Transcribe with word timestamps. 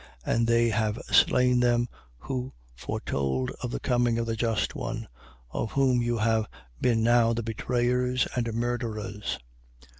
And 0.25 0.47
they 0.47 0.69
have 0.69 0.99
slain 1.11 1.59
them 1.59 1.87
who 2.17 2.53
foretold 2.73 3.51
of 3.61 3.69
the 3.69 3.79
coming 3.79 4.17
of 4.17 4.25
the 4.25 4.35
Just 4.35 4.73
One: 4.73 5.07
of 5.51 5.73
whom 5.73 6.01
you 6.01 6.17
have 6.17 6.47
been 6.81 7.03
now 7.03 7.33
the 7.33 7.43
betrayers 7.43 8.27
and 8.35 8.51
murderers. 8.51 9.37